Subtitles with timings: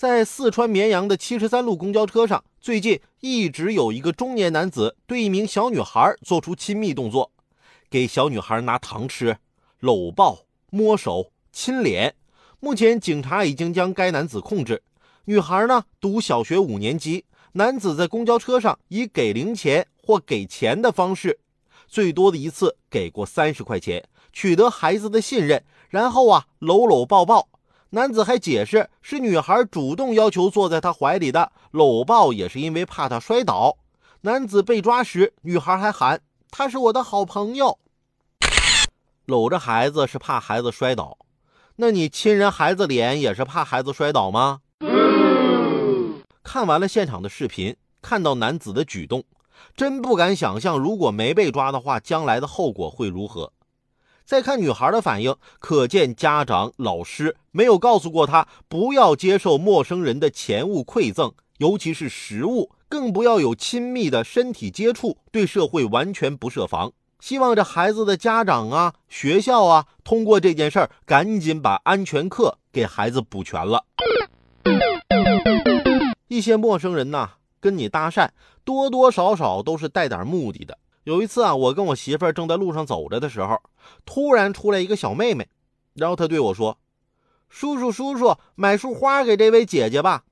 [0.00, 7.30] 在四川绵阳的七十三路公交车上，最近一直有一个中年男子对一名小女孩做出亲密动作，
[7.90, 9.36] 给小女孩拿糖吃、
[9.78, 10.38] 搂抱、
[10.70, 12.14] 摸手、亲脸。
[12.60, 14.82] 目前警察已经将该男子控制。
[15.26, 21.40] 女孩呢读小学五年级，男子在公交车上以给零钱或给钱的方式，
[21.86, 27.49] 最多的一次给过三十块钱，取得孩子的信任，然后啊搂搂抱抱。
[27.92, 33.78] 男子还解释，是女孩主动要求坐在他怀里的，搂抱也是因为怕他摔倒。
[34.20, 36.20] 男子被抓时，女孩还喊
[36.52, 37.80] ：“他是我的好朋友。”
[39.26, 41.18] 搂着孩子是怕孩子摔倒，
[41.76, 44.60] 那你亲人孩子脸也是怕孩子摔倒吗？
[46.44, 49.24] 看完了现场的视频，看到男子的举动，
[49.76, 53.52] 真不敢想象，如果没被抓的话，将来的后果会如何。
[54.30, 66.92] 再看女孩的反应，可见家长、老师没有告诉过她不要接受陌生人的钱物馈赠，尤其是食物，更不要有亲密的身体接触，对社会完全不设防。
[67.18, 73.84] 希望这孩子的家长啊、学校啊，通过这件事儿，赶紧把安全课给孩子补全了。
[76.28, 78.28] 一些陌生人呐，跟你搭讪，
[78.62, 80.78] 多多少少都是带点目的的。
[81.04, 83.60] 有一次啊，我跟我媳妇儿正在路上走着的时候，
[84.04, 85.48] 突然出来一个小妹妹，
[85.94, 86.78] 然后她对我说
[87.48, 90.24] ：“叔叔，叔叔，买束花给这位姐姐吧。”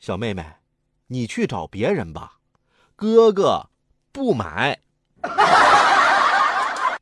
[0.00, 0.44] 小妹妹，
[1.06, 2.38] 你去找别人吧，
[2.96, 3.68] 哥哥
[4.10, 4.80] 不买。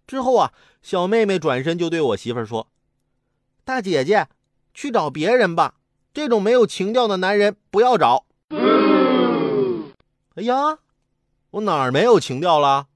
[0.07, 2.69] 之后啊，小妹妹转身就对我媳妇儿说
[3.65, 4.29] ：“大姐姐，
[4.75, 5.77] 去找别人吧，
[6.13, 8.27] 这种没有情调的男人不要找。”
[10.37, 10.79] 哎呀！
[11.53, 12.87] 我哪儿没有情调了？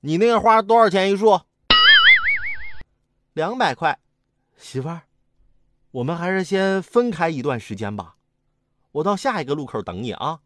[0.00, 1.42] 你那个花多少钱一束？
[3.34, 3.98] 两百块，
[4.56, 5.02] 媳妇儿，
[5.90, 8.16] 我们还是先分开一段时间吧。
[8.92, 10.40] 我到下一个路口等你啊。